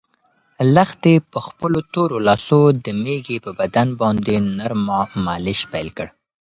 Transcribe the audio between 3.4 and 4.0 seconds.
په بدن